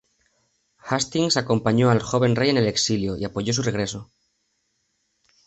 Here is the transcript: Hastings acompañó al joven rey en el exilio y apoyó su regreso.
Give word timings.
Hastings 0.79 1.37
acompañó 1.37 1.91
al 1.91 2.01
joven 2.01 2.35
rey 2.35 2.49
en 2.49 2.57
el 2.57 2.65
exilio 2.67 3.17
y 3.17 3.23
apoyó 3.23 3.53
su 3.53 3.61
regreso. 3.61 4.09